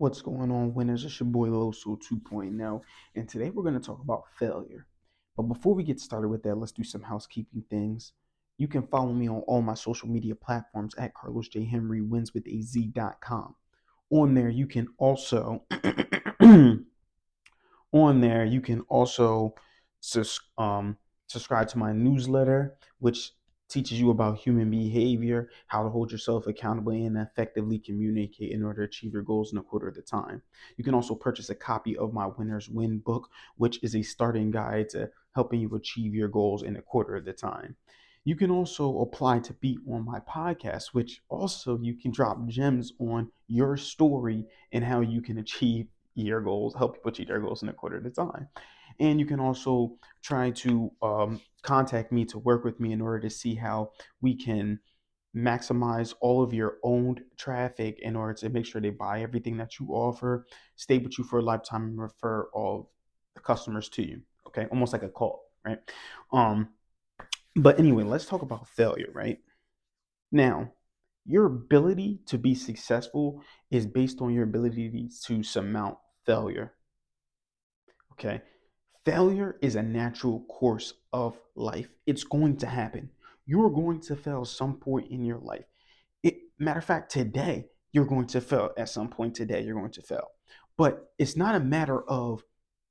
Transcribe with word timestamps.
What's 0.00 0.22
going 0.22 0.50
on, 0.50 0.72
winners? 0.72 1.04
It's 1.04 1.20
your 1.20 1.28
boy 1.28 1.48
Loso 1.48 2.00
2.0, 2.10 2.80
and 3.16 3.28
today 3.28 3.50
we're 3.50 3.62
going 3.62 3.78
to 3.78 3.86
talk 3.86 4.00
about 4.00 4.24
failure. 4.38 4.86
But 5.36 5.42
before 5.42 5.74
we 5.74 5.82
get 5.82 6.00
started 6.00 6.28
with 6.28 6.42
that, 6.44 6.54
let's 6.54 6.72
do 6.72 6.82
some 6.82 7.02
housekeeping 7.02 7.64
things. 7.68 8.12
You 8.56 8.66
can 8.66 8.86
follow 8.86 9.12
me 9.12 9.28
on 9.28 9.40
all 9.40 9.60
my 9.60 9.74
social 9.74 10.08
media 10.08 10.34
platforms 10.34 10.94
at 10.96 11.12
Carlos 11.12 11.48
J. 11.48 11.66
Henry 11.66 12.00
wins 12.00 12.32
with. 12.32 12.46
On 14.08 14.34
there, 14.34 14.48
you 14.48 14.66
can 14.66 14.88
also 14.96 15.64
on 16.40 16.86
there 17.92 18.44
you 18.46 18.62
can 18.62 18.80
also 18.88 19.54
um, 20.56 20.96
subscribe 21.26 21.68
to 21.68 21.78
my 21.78 21.92
newsletter, 21.92 22.78
which 23.00 23.32
teaches 23.70 24.00
you 24.00 24.10
about 24.10 24.38
human 24.38 24.70
behavior, 24.70 25.48
how 25.68 25.82
to 25.82 25.88
hold 25.88 26.10
yourself 26.10 26.46
accountable, 26.46 26.92
and 26.92 27.16
effectively 27.16 27.78
communicate 27.78 28.52
in 28.52 28.62
order 28.62 28.86
to 28.86 28.88
achieve 28.88 29.12
your 29.12 29.22
goals 29.22 29.52
in 29.52 29.58
a 29.58 29.62
quarter 29.62 29.88
of 29.88 29.94
the 29.94 30.02
time. 30.02 30.42
You 30.76 30.84
can 30.84 30.94
also 30.94 31.14
purchase 31.14 31.50
a 31.50 31.54
copy 31.54 31.96
of 31.96 32.12
my 32.12 32.26
Winners 32.26 32.68
Win 32.68 32.98
book, 32.98 33.30
which 33.56 33.82
is 33.82 33.94
a 33.94 34.02
starting 34.02 34.50
guide 34.50 34.88
to 34.90 35.10
helping 35.34 35.60
you 35.60 35.74
achieve 35.74 36.14
your 36.14 36.28
goals 36.28 36.62
in 36.62 36.76
a 36.76 36.82
quarter 36.82 37.16
of 37.16 37.24
the 37.24 37.32
time. 37.32 37.76
You 38.24 38.36
can 38.36 38.50
also 38.50 39.00
apply 39.00 39.38
to 39.40 39.54
be 39.54 39.78
on 39.90 40.04
my 40.04 40.20
podcast, 40.20 40.88
which 40.92 41.22
also 41.28 41.78
you 41.80 41.94
can 41.94 42.10
drop 42.10 42.46
gems 42.48 42.92
on 42.98 43.30
your 43.48 43.76
story 43.76 44.44
and 44.72 44.84
how 44.84 45.00
you 45.00 45.22
can 45.22 45.38
achieve 45.38 45.86
your 46.14 46.40
goals, 46.40 46.74
help 46.74 46.94
people 46.94 47.10
achieve 47.10 47.28
their 47.28 47.40
goals 47.40 47.62
in 47.62 47.68
a 47.68 47.72
quarter 47.72 47.96
of 47.96 48.04
the 48.04 48.10
time. 48.10 48.48
And 49.00 49.18
you 49.18 49.26
can 49.26 49.40
also 49.40 49.96
try 50.22 50.50
to 50.50 50.92
um, 51.02 51.40
contact 51.62 52.12
me 52.12 52.24
to 52.26 52.38
work 52.38 52.64
with 52.64 52.78
me 52.78 52.92
in 52.92 53.00
order 53.00 53.18
to 53.20 53.30
see 53.30 53.54
how 53.54 53.92
we 54.20 54.36
can 54.36 54.78
maximize 55.34 56.14
all 56.20 56.42
of 56.42 56.52
your 56.52 56.78
owned 56.82 57.22
traffic 57.36 57.98
in 58.00 58.14
order 58.16 58.34
to 58.34 58.48
make 58.48 58.66
sure 58.66 58.80
they 58.80 58.90
buy 58.90 59.22
everything 59.22 59.56
that 59.56 59.78
you 59.78 59.86
offer, 59.88 60.46
stay 60.76 60.98
with 60.98 61.18
you 61.18 61.24
for 61.24 61.38
a 61.38 61.42
lifetime, 61.42 61.84
and 61.84 62.00
refer 62.00 62.48
all 62.52 62.90
the 63.34 63.40
customers 63.40 63.88
to 63.88 64.06
you. 64.06 64.20
Okay, 64.46 64.66
almost 64.70 64.92
like 64.92 65.02
a 65.02 65.08
call, 65.08 65.44
right? 65.64 65.78
Um, 66.32 66.70
but 67.56 67.78
anyway, 67.78 68.04
let's 68.04 68.26
talk 68.26 68.42
about 68.42 68.68
failure, 68.68 69.10
right? 69.14 69.38
Now, 70.32 70.72
your 71.24 71.46
ability 71.46 72.20
to 72.26 72.38
be 72.38 72.54
successful 72.54 73.42
is 73.70 73.86
based 73.86 74.20
on 74.20 74.34
your 74.34 74.44
ability 74.44 75.08
to 75.26 75.42
surmount 75.42 75.98
failure. 76.26 76.74
Okay, 78.12 78.42
Failure 79.10 79.56
is 79.60 79.74
a 79.74 79.82
natural 79.82 80.44
course 80.48 80.94
of 81.12 81.36
life. 81.56 81.88
It's 82.06 82.22
going 82.22 82.58
to 82.58 82.66
happen. 82.68 83.10
You're 83.44 83.68
going 83.68 84.00
to 84.02 84.14
fail 84.14 84.44
some 84.44 84.76
point 84.76 85.10
in 85.10 85.24
your 85.24 85.38
life. 85.38 85.64
It, 86.22 86.36
matter 86.60 86.78
of 86.78 86.84
fact, 86.84 87.10
today, 87.10 87.66
you're 87.92 88.04
going 88.04 88.28
to 88.28 88.40
fail 88.40 88.70
at 88.78 88.88
some 88.88 89.08
point 89.08 89.34
today. 89.34 89.62
You're 89.62 89.74
going 89.74 89.90
to 89.90 90.02
fail. 90.02 90.28
But 90.78 91.10
it's 91.18 91.36
not 91.36 91.56
a 91.56 91.60
matter 91.60 92.08
of 92.08 92.44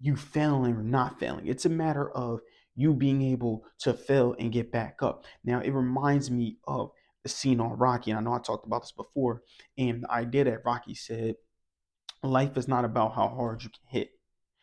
you 0.00 0.14
failing 0.16 0.74
or 0.74 0.82
not 0.82 1.18
failing. 1.18 1.46
It's 1.46 1.64
a 1.64 1.70
matter 1.70 2.10
of 2.10 2.40
you 2.74 2.92
being 2.92 3.22
able 3.22 3.64
to 3.78 3.94
fail 3.94 4.36
and 4.38 4.52
get 4.52 4.70
back 4.70 4.98
up. 5.02 5.24
Now, 5.44 5.60
it 5.60 5.70
reminds 5.70 6.30
me 6.30 6.58
of 6.68 6.90
the 7.22 7.30
scene 7.30 7.58
on 7.58 7.78
Rocky. 7.78 8.10
And 8.10 8.18
I 8.18 8.22
know 8.22 8.34
I 8.34 8.38
talked 8.38 8.66
about 8.66 8.82
this 8.82 8.92
before. 8.92 9.44
And 9.78 10.02
the 10.02 10.10
idea 10.10 10.44
that 10.44 10.66
Rocky 10.66 10.94
said, 10.94 11.36
life 12.22 12.58
is 12.58 12.68
not 12.68 12.84
about 12.84 13.14
how 13.14 13.28
hard 13.28 13.62
you 13.62 13.70
can 13.70 13.98
hit, 13.98 14.10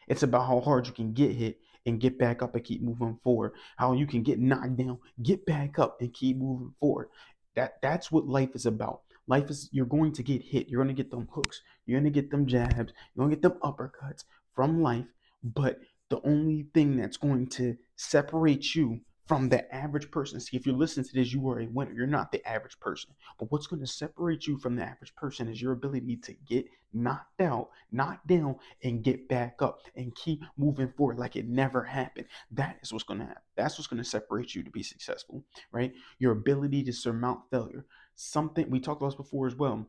it's 0.10 0.24
about 0.24 0.48
how 0.48 0.60
hard 0.60 0.88
you 0.88 0.94
can 0.94 1.14
get 1.14 1.32
hit 1.32 1.60
and 1.86 2.00
get 2.00 2.18
back 2.18 2.42
up 2.42 2.56
and 2.56 2.64
keep 2.64 2.82
moving 2.82 3.20
forward. 3.24 3.54
How 3.78 3.94
you 3.94 4.06
can 4.06 4.24
get 4.24 4.40
knocked 4.40 4.76
down, 4.78 5.00
get 5.22 5.46
back 5.46 5.80
up 5.80 6.02
and 6.02 6.14
keep 6.14 6.38
moving 6.38 6.74
forward. 6.80 7.10
That 7.56 7.76
that's 7.82 8.12
what 8.12 8.28
life 8.28 8.50
is 8.56 8.66
about. 8.66 9.02
Life 9.28 9.50
is 9.50 9.70
you're 9.72 9.86
going 9.86 10.12
to 10.14 10.24
get 10.24 10.42
hit. 10.42 10.68
You're 10.68 10.84
going 10.84 10.96
to 10.96 11.02
get 11.04 11.12
them 11.12 11.28
hooks. 11.32 11.62
You're 11.86 12.00
going 12.00 12.12
to 12.12 12.22
get 12.22 12.32
them 12.32 12.48
jabs. 12.48 12.76
You're 12.76 13.26
going 13.26 13.30
to 13.30 13.36
get 13.36 13.42
them 13.44 13.60
uppercuts 13.62 14.24
from 14.56 14.82
life. 14.82 15.06
But 15.44 15.80
the 16.10 16.20
only 16.24 16.66
thing 16.74 16.98
that's 16.98 17.18
going 17.18 17.48
to 17.50 17.78
separate 17.96 18.76
you 18.76 19.02
from 19.30 19.48
the 19.48 19.74
average 19.74 20.10
person. 20.10 20.40
See, 20.40 20.58
if 20.58 20.66
you 20.66 20.74
listen 20.74 21.04
to 21.04 21.14
this, 21.14 21.32
you 21.32 21.48
are 21.50 21.60
a 21.60 21.68
winner. 21.68 21.94
You're 21.94 22.08
not 22.08 22.32
the 22.32 22.44
average 22.50 22.80
person. 22.80 23.12
But 23.38 23.52
what's 23.52 23.68
going 23.68 23.80
to 23.80 23.86
separate 23.86 24.48
you 24.48 24.58
from 24.58 24.76
the 24.76 24.82
average 24.82 25.14
person 25.14 25.48
is 25.48 25.62
your 25.62 25.74
ability 25.74 26.18
to 26.24 26.34
get 26.48 26.66
knocked 26.94 27.40
out, 27.40 27.70
knocked 27.92 28.26
down, 28.26 28.56
and 28.84 29.04
get 29.04 29.30
back 29.30 29.62
up 29.62 29.82
and 29.96 30.16
keep 30.16 30.42
moving 30.58 30.92
forward 30.98 31.20
like 31.20 31.36
it 31.36 31.48
never 31.48 31.84
happened. 31.84 32.26
That 32.50 32.78
is 32.82 32.92
what's 32.92 33.06
going 33.06 33.20
to 33.20 33.28
happen. 33.28 33.44
That's 33.56 33.78
what's 33.78 33.86
going 33.86 34.02
to 34.02 34.10
separate 34.10 34.56
you 34.56 34.64
to 34.64 34.72
be 34.72 34.82
successful, 34.82 35.46
right? 35.72 35.94
Your 36.18 36.32
ability 36.32 36.82
to 36.86 36.92
surmount 36.92 37.42
failure. 37.52 37.86
Something 38.16 38.72
we 38.72 38.80
talked 38.80 39.04
about 39.04 39.16
before 39.16 39.46
as 39.46 39.56
well. 39.56 39.88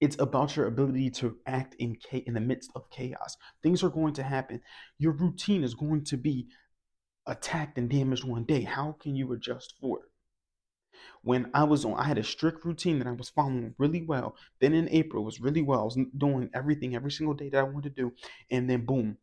It's 0.00 0.16
about 0.20 0.54
your 0.54 0.66
ability 0.66 1.10
to 1.10 1.36
act 1.46 1.74
in 1.80 1.96
in 2.12 2.34
the 2.34 2.40
midst 2.40 2.70
of 2.76 2.88
chaos. 2.90 3.36
Things 3.60 3.82
are 3.82 3.90
going 3.90 4.14
to 4.14 4.22
happen. 4.22 4.60
Your 4.98 5.12
routine 5.12 5.64
is 5.64 5.74
going 5.74 6.04
to 6.04 6.16
be 6.16 6.46
attacked 7.30 7.78
and 7.78 7.88
damaged 7.88 8.24
one 8.24 8.44
day. 8.44 8.62
How 8.62 8.96
can 9.00 9.14
you 9.14 9.32
adjust 9.32 9.74
for 9.80 10.00
it? 10.00 10.04
When 11.22 11.50
I 11.54 11.64
was 11.64 11.84
on, 11.84 11.94
I 11.94 12.04
had 12.04 12.18
a 12.18 12.24
strict 12.24 12.64
routine 12.64 12.98
that 12.98 13.06
I 13.06 13.12
was 13.12 13.30
following 13.30 13.74
really 13.78 14.02
well. 14.02 14.36
Then 14.60 14.74
in 14.74 14.88
April, 14.90 15.24
was 15.24 15.40
really 15.40 15.62
well. 15.62 15.80
I 15.80 15.84
was 15.84 15.98
doing 16.16 16.50
everything 16.52 16.94
every 16.94 17.10
single 17.10 17.34
day 17.34 17.48
that 17.50 17.58
I 17.58 17.62
wanted 17.62 17.94
to 17.94 18.02
do. 18.02 18.12
And 18.50 18.68
then 18.68 18.84
boom, 18.84 19.18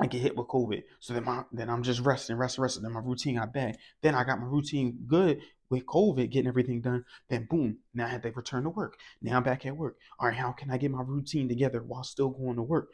I 0.00 0.06
get 0.06 0.22
hit 0.22 0.36
with 0.36 0.48
COVID. 0.48 0.82
So 0.98 1.12
then 1.14 1.24
my 1.24 1.44
then 1.52 1.70
I'm 1.70 1.82
just 1.82 2.00
resting, 2.00 2.36
resting, 2.36 2.62
resting. 2.62 2.82
Then 2.82 2.92
my 2.92 3.00
routine 3.00 3.36
got 3.36 3.52
bad. 3.52 3.76
Then 4.02 4.14
I 4.14 4.24
got 4.24 4.40
my 4.40 4.46
routine 4.46 4.98
good 5.06 5.40
with 5.68 5.86
COVID, 5.86 6.30
getting 6.30 6.48
everything 6.48 6.80
done. 6.80 7.04
Then 7.28 7.46
boom, 7.48 7.78
now 7.94 8.06
I 8.06 8.08
had 8.08 8.22
to 8.22 8.32
return 8.32 8.64
to 8.64 8.70
work. 8.70 8.98
Now 9.22 9.36
I'm 9.36 9.42
back 9.42 9.64
at 9.66 9.76
work. 9.76 9.96
All 10.18 10.28
right, 10.28 10.36
how 10.36 10.52
can 10.52 10.70
I 10.70 10.78
get 10.78 10.90
my 10.90 11.02
routine 11.02 11.48
together 11.48 11.82
while 11.82 12.02
still 12.02 12.30
going 12.30 12.56
to 12.56 12.62
work? 12.62 12.88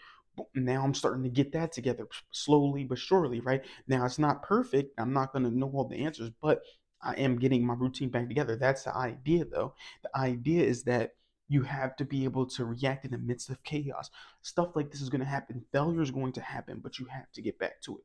Now 0.54 0.82
I'm 0.84 0.94
starting 0.94 1.22
to 1.24 1.28
get 1.28 1.52
that 1.52 1.72
together 1.72 2.06
slowly 2.30 2.84
but 2.84 2.98
surely, 2.98 3.40
right? 3.40 3.64
Now 3.88 4.04
it's 4.04 4.18
not 4.18 4.42
perfect. 4.42 4.94
I'm 4.98 5.12
not 5.12 5.32
going 5.32 5.44
to 5.44 5.56
know 5.56 5.70
all 5.74 5.88
the 5.88 6.04
answers, 6.04 6.30
but 6.42 6.62
I 7.02 7.14
am 7.14 7.38
getting 7.38 7.64
my 7.64 7.74
routine 7.74 8.08
back 8.08 8.28
together. 8.28 8.56
That's 8.56 8.84
the 8.84 8.94
idea, 8.96 9.44
though. 9.44 9.74
The 10.02 10.16
idea 10.16 10.64
is 10.64 10.84
that 10.84 11.12
you 11.48 11.62
have 11.62 11.94
to 11.96 12.04
be 12.04 12.24
able 12.24 12.46
to 12.46 12.64
react 12.64 13.04
in 13.04 13.12
the 13.12 13.18
midst 13.18 13.50
of 13.50 13.62
chaos. 13.62 14.10
Stuff 14.42 14.74
like 14.74 14.90
this 14.90 15.00
is 15.00 15.08
going 15.08 15.20
to 15.20 15.26
happen. 15.26 15.64
Failure 15.72 16.02
is 16.02 16.10
going 16.10 16.32
to 16.32 16.40
happen, 16.40 16.80
but 16.82 16.98
you 16.98 17.06
have 17.06 17.30
to 17.32 17.42
get 17.42 17.58
back 17.58 17.80
to 17.82 17.98
it. 17.98 18.04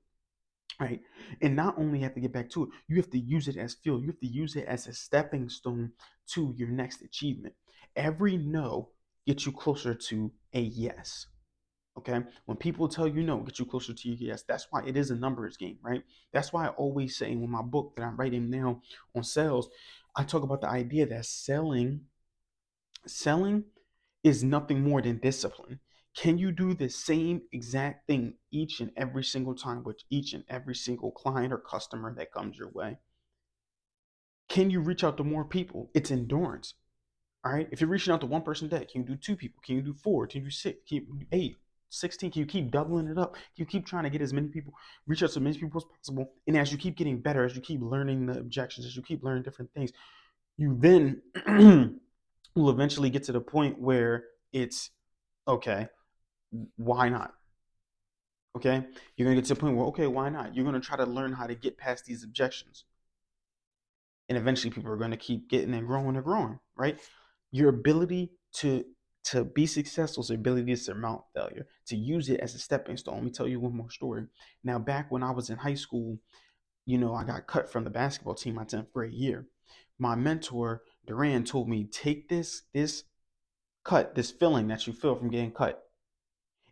Right. 0.79 1.01
And 1.41 1.55
not 1.55 1.77
only 1.77 1.99
have 1.99 2.13
to 2.15 2.21
get 2.21 2.31
back 2.31 2.49
to 2.51 2.63
it, 2.63 2.69
you 2.87 2.95
have 2.97 3.09
to 3.11 3.19
use 3.19 3.47
it 3.47 3.57
as 3.57 3.75
fuel. 3.75 3.99
You 3.99 4.07
have 4.07 4.19
to 4.19 4.27
use 4.27 4.55
it 4.55 4.65
as 4.65 4.87
a 4.87 4.93
stepping 4.93 5.49
stone 5.49 5.91
to 6.29 6.53
your 6.57 6.69
next 6.69 7.01
achievement. 7.01 7.55
Every 7.95 8.37
no 8.37 8.89
gets 9.27 9.45
you 9.45 9.51
closer 9.51 9.93
to 9.93 10.31
a 10.53 10.61
yes. 10.61 11.27
Okay. 11.97 12.21
When 12.45 12.57
people 12.57 12.87
tell 12.87 13.07
you 13.07 13.21
no, 13.21 13.39
get 13.39 13.59
you 13.59 13.65
closer 13.65 13.93
to 13.93 14.09
your 14.09 14.17
yes. 14.17 14.43
That's 14.43 14.67
why 14.69 14.83
it 14.85 14.95
is 14.95 15.11
a 15.11 15.15
numbers 15.15 15.57
game, 15.57 15.77
right? 15.81 16.03
That's 16.31 16.53
why 16.53 16.65
I 16.65 16.69
always 16.69 17.17
say 17.17 17.31
in 17.31 17.49
my 17.49 17.61
book 17.61 17.93
that 17.95 18.03
I'm 18.03 18.17
writing 18.17 18.49
now 18.49 18.81
on 19.15 19.23
sales, 19.23 19.69
I 20.15 20.23
talk 20.23 20.43
about 20.43 20.61
the 20.61 20.69
idea 20.69 21.05
that 21.07 21.25
selling, 21.25 22.01
selling 23.05 23.65
is 24.23 24.43
nothing 24.43 24.81
more 24.81 25.01
than 25.01 25.17
discipline. 25.17 25.79
Can 26.15 26.37
you 26.37 26.51
do 26.51 26.73
the 26.73 26.89
same 26.89 27.43
exact 27.51 28.07
thing 28.07 28.35
each 28.51 28.81
and 28.81 28.91
every 28.97 29.23
single 29.23 29.55
time 29.55 29.83
with 29.83 30.01
each 30.09 30.33
and 30.33 30.43
every 30.49 30.75
single 30.75 31.11
client 31.11 31.53
or 31.53 31.57
customer 31.57 32.13
that 32.15 32.33
comes 32.33 32.57
your 32.57 32.69
way? 32.69 32.97
Can 34.49 34.69
you 34.69 34.81
reach 34.81 35.03
out 35.03 35.17
to 35.17 35.23
more 35.23 35.45
people? 35.45 35.89
It's 35.93 36.11
endurance. 36.11 36.73
All 37.45 37.53
right. 37.53 37.69
If 37.71 37.79
you're 37.79 37.89
reaching 37.89 38.13
out 38.13 38.21
to 38.21 38.27
one 38.27 38.41
person 38.43 38.67
a 38.67 38.79
day, 38.79 38.85
can 38.85 39.01
you 39.01 39.07
do 39.07 39.15
two 39.15 39.35
people? 39.35 39.61
Can 39.65 39.75
you 39.75 39.81
do 39.81 39.93
four? 39.93 40.27
Can 40.27 40.41
you 40.41 40.47
do 40.47 40.51
six? 40.51 40.79
Can 40.87 40.97
you 40.97 41.01
do 41.01 41.25
eight? 41.31 41.57
16 41.93 42.31
can 42.31 42.39
you 42.39 42.45
keep 42.45 42.71
doubling 42.71 43.07
it 43.07 43.17
up? 43.17 43.35
You 43.55 43.65
keep 43.65 43.85
trying 43.85 44.03
to 44.03 44.09
get 44.09 44.21
as 44.21 44.33
many 44.33 44.47
people 44.47 44.73
reach 45.07 45.23
out 45.23 45.31
to 45.31 45.39
as 45.39 45.39
many 45.39 45.57
people 45.57 45.81
as 45.81 45.97
possible? 45.97 46.31
And 46.47 46.57
as 46.57 46.71
you 46.71 46.77
keep 46.77 46.95
getting 46.95 47.19
better 47.19 47.43
as 47.45 47.55
you 47.55 47.61
keep 47.61 47.81
learning 47.81 48.27
the 48.27 48.39
objections 48.39 48.85
as 48.85 48.95
you 48.95 49.01
keep 49.01 49.23
learning 49.23 49.43
different 49.43 49.71
things 49.73 49.91
you 50.57 50.77
then 50.79 51.21
will 52.55 52.69
eventually 52.69 53.09
get 53.09 53.23
to 53.23 53.31
the 53.31 53.41
point 53.41 53.79
where 53.79 54.25
it's 54.53 54.89
okay 55.47 55.87
why 56.75 57.09
not? 57.09 57.33
Okay? 58.57 58.83
You're 59.15 59.25
going 59.25 59.37
to 59.37 59.41
get 59.41 59.47
to 59.47 59.53
the 59.53 59.59
point 59.59 59.77
where 59.77 59.85
okay 59.87 60.07
why 60.07 60.29
not? 60.29 60.55
You're 60.55 60.65
going 60.65 60.79
to 60.79 60.85
try 60.85 60.97
to 60.97 61.05
learn 61.05 61.33
how 61.33 61.47
to 61.47 61.55
get 61.55 61.77
past 61.77 62.05
these 62.05 62.23
objections. 62.23 62.83
And 64.27 64.37
eventually 64.37 64.71
people 64.71 64.91
are 64.91 64.97
going 64.97 65.11
to 65.11 65.17
keep 65.17 65.49
getting 65.49 65.73
and 65.73 65.87
growing 65.87 66.15
and 66.15 66.23
growing 66.23 66.59
right? 66.75 66.99
Your 67.51 67.69
ability 67.69 68.31
to 68.55 68.83
to 69.23 69.43
be 69.43 69.65
successful 69.65 70.21
is 70.21 70.29
the 70.29 70.35
ability 70.35 70.73
to 70.73 70.77
surmount 70.77 71.23
failure, 71.33 71.67
to 71.87 71.95
use 71.95 72.29
it 72.29 72.39
as 72.39 72.55
a 72.55 72.59
stepping 72.59 72.97
stone. 72.97 73.15
Let 73.15 73.23
me 73.23 73.31
tell 73.31 73.47
you 73.47 73.59
one 73.59 73.75
more 73.75 73.91
story. 73.91 74.25
Now, 74.63 74.79
back 74.79 75.11
when 75.11 75.23
I 75.23 75.31
was 75.31 75.49
in 75.49 75.57
high 75.57 75.75
school, 75.75 76.17
you 76.85 76.97
know, 76.97 77.13
I 77.13 77.23
got 77.23 77.47
cut 77.47 77.71
from 77.71 77.83
the 77.83 77.89
basketball 77.89 78.35
team 78.35 78.55
my 78.55 78.63
10th 78.63 78.91
grade 78.91 79.13
year. 79.13 79.45
My 79.99 80.15
mentor, 80.15 80.81
Duran, 81.05 81.43
told 81.43 81.69
me, 81.69 81.85
take 81.85 82.27
this, 82.29 82.63
this 82.73 83.03
cut, 83.83 84.15
this 84.15 84.31
feeling 84.31 84.67
that 84.69 84.87
you 84.87 84.93
feel 84.93 85.15
from 85.15 85.29
getting 85.29 85.51
cut, 85.51 85.83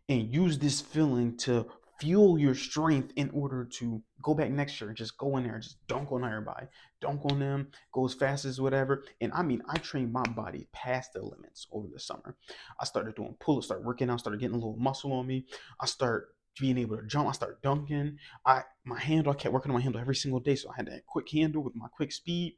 and 0.08 0.34
use 0.34 0.58
this 0.58 0.82
feeling 0.82 1.38
to 1.38 1.68
fuel 2.00 2.40
your 2.40 2.56
strength 2.56 3.12
in 3.16 3.30
order 3.32 3.66
to 3.66 4.02
go 4.22 4.34
back 4.34 4.52
next 4.52 4.80
year 4.80 4.94
just 4.94 5.18
go 5.18 5.38
in 5.38 5.44
there 5.44 5.56
and 5.56 5.64
just 5.64 5.86
dunk 5.88 6.12
on 6.12 6.24
everybody, 6.24 6.68
dunk 7.02 7.22
on 7.26 7.40
them, 7.40 7.68
go 7.94 8.06
as 8.06 8.14
fast 8.14 8.46
as 8.46 8.60
whatever. 8.60 9.04
And 9.22 9.32
I 9.34 9.44
mean, 9.44 9.62
I 9.70 9.78
trained 9.78 10.14
my 10.14 10.24
body 10.24 10.68
past 10.72 11.14
the 11.14 11.22
limits 11.22 11.68
over 11.72 11.88
the 11.92 12.00
summer. 12.00 12.36
I 12.80 12.86
started 12.86 13.16
doing 13.16 13.36
pull-ups, 13.40 13.68
started 13.68 13.86
working 13.86 14.10
out, 14.10 14.20
started 14.20 14.40
getting 14.40 14.56
a 14.56 14.60
little 14.60 14.78
muscle 14.78 15.14
on 15.14 15.28
me. 15.28 15.46
I 15.80 15.86
start 15.86 16.30
being 16.60 16.78
able 16.78 16.98
to 16.98 17.06
jump. 17.06 17.28
I 17.28 17.32
start 17.32 17.62
dunking. 17.62 18.18
I 18.46 18.64
my 18.86 19.00
handle, 19.00 19.32
I 19.32 19.36
kept 19.36 19.54
working 19.54 19.72
on 19.72 19.78
my 19.78 19.82
handle 19.82 20.02
every 20.02 20.16
single 20.16 20.40
day. 20.40 20.56
So 20.56 20.70
I 20.70 20.74
had 20.78 20.88
that 20.88 21.06
quick 21.06 21.30
handle 21.32 21.64
with 21.64 21.76
my 21.76 21.88
quick 21.96 22.12
speed. 22.12 22.58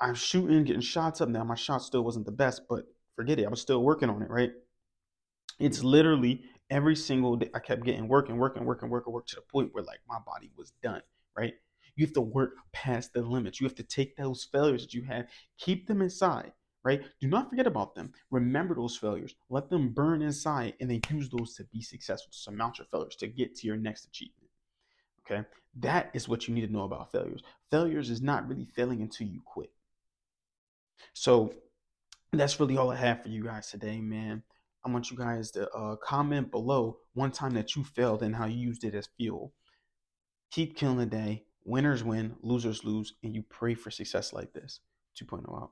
I'm 0.00 0.14
shooting, 0.14 0.64
getting 0.64 0.82
shots 0.82 1.20
up. 1.20 1.28
Now 1.28 1.44
my 1.44 1.54
shot 1.54 1.82
still 1.82 2.02
wasn't 2.02 2.26
the 2.26 2.32
best, 2.32 2.62
but 2.68 2.84
forget 3.14 3.38
it. 3.38 3.46
I 3.46 3.50
was 3.50 3.60
still 3.60 3.82
working 3.82 4.10
on 4.10 4.22
it, 4.22 4.30
right? 4.30 4.50
It's 5.60 5.84
literally 5.84 6.42
every 6.72 6.96
single 6.96 7.36
day 7.36 7.50
I 7.54 7.58
kept 7.58 7.84
getting 7.84 8.08
working, 8.08 8.38
working, 8.38 8.64
working, 8.64 8.88
working, 8.88 8.90
work 8.90 9.06
and 9.06 9.06
work 9.06 9.06
and 9.06 9.14
work 9.14 9.26
to 9.26 9.36
the 9.36 9.42
point 9.42 9.72
where 9.72 9.84
like 9.84 10.00
my 10.08 10.18
body 10.24 10.50
was 10.56 10.72
done, 10.82 11.02
right? 11.36 11.54
You 11.94 12.06
have 12.06 12.14
to 12.14 12.22
work 12.22 12.54
past 12.72 13.12
the 13.12 13.20
limits. 13.20 13.60
You 13.60 13.66
have 13.66 13.76
to 13.76 13.82
take 13.82 14.16
those 14.16 14.48
failures 14.50 14.82
that 14.82 14.94
you 14.94 15.02
had, 15.02 15.28
keep 15.58 15.86
them 15.86 16.00
inside, 16.00 16.52
right? 16.82 17.02
Do 17.20 17.28
not 17.28 17.50
forget 17.50 17.66
about 17.66 17.94
them. 17.94 18.12
Remember 18.30 18.74
those 18.74 18.96
failures. 18.96 19.34
Let 19.50 19.68
them 19.68 19.90
burn 19.90 20.22
inside 20.22 20.74
and 20.80 20.90
then 20.90 21.02
use 21.10 21.28
those 21.28 21.54
to 21.56 21.64
be 21.64 21.82
successful, 21.82 22.32
to 22.32 22.38
surmount 22.38 22.78
your 22.78 22.86
failures, 22.90 23.16
to 23.16 23.26
get 23.26 23.54
to 23.56 23.66
your 23.66 23.76
next 23.76 24.06
achievement. 24.06 24.50
Okay? 25.26 25.46
That 25.76 26.10
is 26.14 26.28
what 26.28 26.48
you 26.48 26.54
need 26.54 26.66
to 26.66 26.72
know 26.72 26.84
about 26.84 27.12
failures. 27.12 27.42
Failures 27.70 28.08
is 28.08 28.22
not 28.22 28.48
really 28.48 28.66
failing 28.74 29.02
until 29.02 29.26
you 29.26 29.42
quit. 29.44 29.70
So 31.12 31.52
that's 32.32 32.58
really 32.58 32.78
all 32.78 32.90
I 32.90 32.96
have 32.96 33.22
for 33.22 33.28
you 33.28 33.44
guys 33.44 33.70
today, 33.70 34.00
man. 34.00 34.42
I 34.84 34.90
want 34.90 35.10
you 35.10 35.16
guys 35.16 35.50
to 35.52 35.70
uh, 35.70 35.96
comment 35.96 36.50
below 36.50 36.98
one 37.14 37.30
time 37.30 37.54
that 37.54 37.76
you 37.76 37.84
failed 37.84 38.22
and 38.22 38.34
how 38.34 38.46
you 38.46 38.58
used 38.58 38.84
it 38.84 38.94
as 38.94 39.08
fuel. 39.16 39.52
Keep 40.50 40.76
killing 40.76 40.98
the 40.98 41.06
day. 41.06 41.44
Winners 41.64 42.02
win, 42.02 42.34
losers 42.42 42.84
lose, 42.84 43.14
and 43.22 43.34
you 43.34 43.44
pray 43.48 43.74
for 43.74 43.90
success 43.90 44.32
like 44.32 44.52
this. 44.52 44.80
2.0 45.20 45.44
out. 45.62 45.70